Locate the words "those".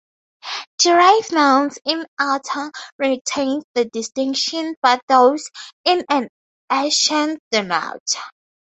5.07-5.51